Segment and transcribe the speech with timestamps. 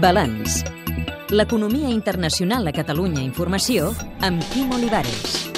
[0.00, 0.64] Balanç.
[1.30, 5.48] L'economia internacional a Catalunya Informació amb Quim Olivares.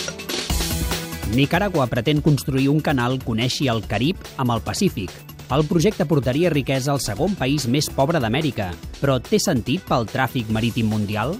[1.34, 5.10] Nicaragua pretén construir un canal que uneixi el Carib amb el Pacífic.
[5.50, 10.50] El projecte portaria riquesa al segon país més pobre d'Amèrica, però té sentit pel tràfic
[10.50, 11.36] marítim mundial?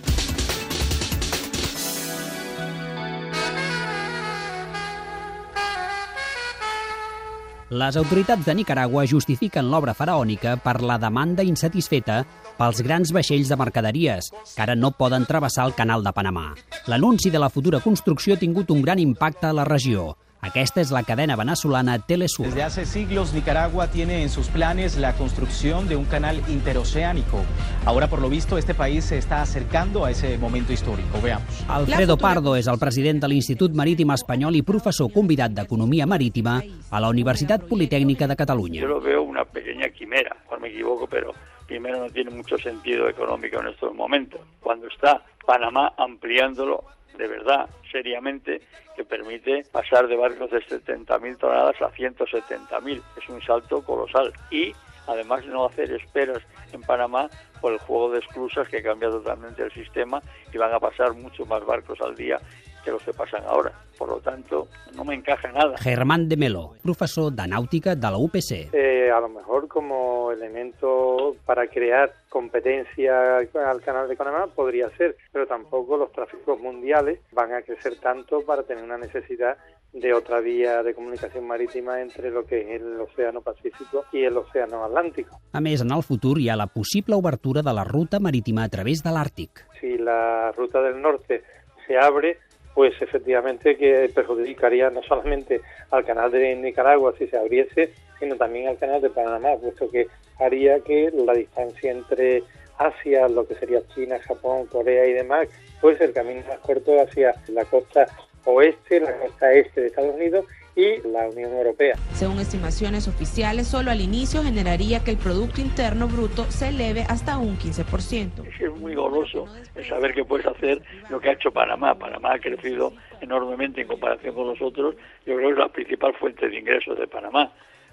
[7.71, 12.21] Les autoritats de Nicaragua justifiquen l'obra faraònica per la demanda insatisfeta
[12.55, 16.53] pels grans vaixells de mercaderies, que ara no poden travessar el canal de Panamà.
[16.87, 20.13] L'anunci de la futura construcció ha tingut un gran impacte a la regió.
[20.40, 22.46] Aquesta es la cadena venezolana Telesur.
[22.46, 27.43] Desde hace siglos Nicaragua tiene en sus planes la construcción de un canal interoceánico.
[27.85, 31.21] Ahora por lo visto este país se está acercando a ese momento histórico.
[31.22, 31.64] Veamos.
[31.68, 37.00] Alfredo Pardo és el president de l'Institut Marítim Espanyol i professor convidat d'Economia Marítima a
[37.00, 38.81] la Universitat Politécnica de Catalunya.
[38.81, 41.33] Yo lo veo una pequeña quimera, no me equivoco, pero
[41.66, 44.41] primero no tiene mucho sentido económico en estos momentos.
[44.61, 46.84] Cuando está Panamá ampliándolo
[47.17, 48.61] de verdad, seriamente,
[48.95, 53.03] que permite pasar de barcos de 70.000 toneladas a 170.000.
[53.17, 54.33] Es un salto colosal.
[54.50, 54.73] Y
[55.06, 56.42] además no hacer esperas
[56.73, 57.28] en Panamá
[57.61, 60.20] por el juego de esclusas que cambia totalmente el sistema
[60.53, 62.39] y van a pasar mucho más barcos al día
[62.87, 63.73] que los que pasan ahora.
[63.98, 65.77] Por lo tanto, no me encaja nada.
[65.79, 68.70] Germán de Melo, professor de Nàutica de la UPC.
[68.73, 75.17] Eh, a lo mejor como elemento para crear competencia al canal de Panamá podría ser,
[75.33, 79.57] pero tampoco los tráficos mundiales van a crecer tanto para tener una necesidad
[79.92, 84.37] de otra vía de comunicación marítima entre lo que es el Océano Pacífico y el
[84.37, 85.41] Océano Atlántico.
[85.53, 88.69] A més, en el futur hi ha la possible obertura de la ruta marítima a
[88.69, 89.64] través de l'Àrtic.
[89.81, 91.42] Si la ruta del norte
[91.87, 92.37] se abre,
[92.77, 98.69] pues efectivamente que perjudicaría no solamente al canal de Nicaragua si se abriese, sino también
[98.69, 102.43] al canal de Panamá, puesto que haría que la distancia entre
[102.77, 105.49] Asia, lo que sería China, Japón, Corea y demás,
[105.81, 108.07] pues el camino más corto hacia la costa
[108.47, 110.46] oeste, la costa este de Estados Unidos
[110.77, 111.96] y la Unión Europea.
[112.12, 117.39] Según estimaciones oficiales, solo al inicio generaría que el Producto Interno Bruto se eleve hasta
[117.39, 118.46] un 15%.
[118.61, 121.95] Es muy goloso el saber que puedes hacer lo que ha hecho Panamá.
[121.95, 122.92] Panamá ha crecido
[123.23, 124.96] enormemente en comparación con nosotros.
[125.24, 127.51] Yo creo que es la principal fuente de ingresos de Panamá,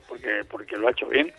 [0.10, 1.32] porque, porque lo ha hecho bien.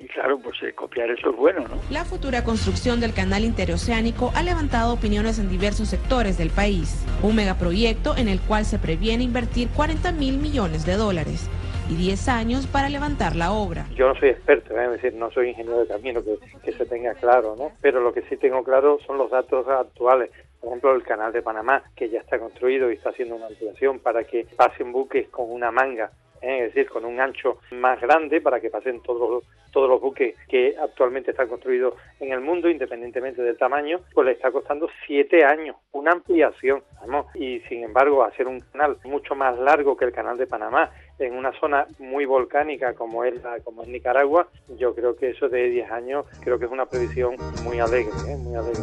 [0.00, 1.80] Y claro, pues eh, copiar eso es bueno, ¿no?
[1.90, 7.04] La futura construcción del canal interoceánico ha levantado opiniones en diversos sectores del país.
[7.22, 11.50] Un megaproyecto en el cual se previene invertir 40 mil millones de dólares
[11.90, 13.86] y 10 años para levantar la obra.
[13.94, 17.14] Yo no soy experto, es decir, no soy ingeniero de camino, que, que se tenga
[17.14, 17.72] claro, ¿no?
[17.80, 20.30] Pero lo que sí tengo claro son los datos actuales.
[20.60, 24.00] Por ejemplo, el canal de Panamá, que ya está construido y está haciendo una ampliación
[24.00, 26.10] para que pasen buques con una manga
[26.40, 30.34] es decir, con un ancho más grande para que pasen todos los, todos los buques
[30.48, 35.44] que actualmente están construidos en el mundo, independientemente del tamaño, pues le está costando siete
[35.44, 40.12] años, una ampliación, vamos, y sin embargo hacer un canal mucho más largo que el
[40.12, 44.94] canal de Panamá en una zona muy volcánica como es la, como es Nicaragua, yo
[44.94, 48.36] creo que eso de 10 años creo que es una previsión muy alegre, ¿eh?
[48.36, 48.82] muy alegre.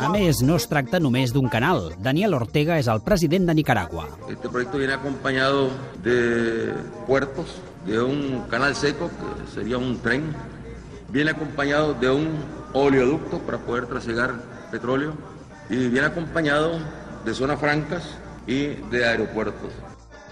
[0.00, 1.92] A més, no es tracta només canal.
[1.98, 4.06] Daniel Ortega és el president de Nicaragua.
[4.28, 5.70] Este proyecto viene acompañado
[6.02, 6.72] de
[7.06, 10.34] puertos, de un canal seco, que sería un tren,
[11.08, 12.28] viene acompañado de un
[12.72, 14.34] oleoducto para poder trasegar
[14.70, 15.14] petróleo
[15.68, 16.78] y viene acompañado
[17.24, 18.02] de zonas francas
[18.46, 19.72] y de aeropuertos.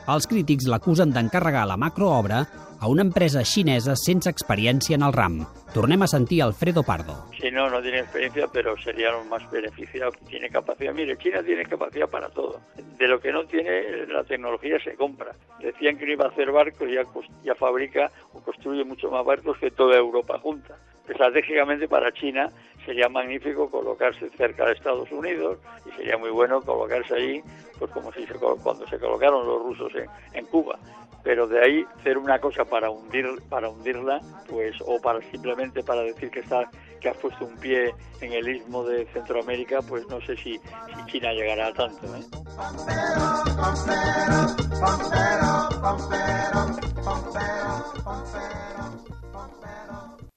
[0.08, 2.38] Els crítics l'acusen d'encarregar la macroobra
[2.80, 5.34] a una empresa xinesa sense experiència en el ram.
[5.74, 7.16] Tornem a sentir Alfredo Pardo.
[7.36, 10.12] Si no, no tiene experiencia, pero sería lo más beneficiado.
[10.26, 10.94] Tiene capacidad.
[10.94, 12.58] Mire, China tiene capacidad para todo.
[12.96, 15.34] De lo que no tiene, la tecnología se compra.
[15.60, 17.02] Decían que no iba a hacer barcos ya,
[17.44, 20.78] ya fabrica o construye mucho más barcos que toda Europa junta.
[21.08, 22.50] Estratégicamente para China
[22.84, 27.42] sería magnífico colocarse cerca de Estados Unidos y sería muy bueno colocarse allí,
[27.78, 30.78] pues como si se, cuando se colocaron los rusos en, en Cuba.
[31.22, 36.02] Pero de ahí hacer una cosa para hundir para hundirla, pues o para simplemente para
[36.02, 36.70] decir que está
[37.00, 40.61] que ha puesto un pie en el istmo de Centroamérica, pues no sé si,
[41.06, 42.06] China llegará a tanto.
[42.14, 42.20] ¿eh?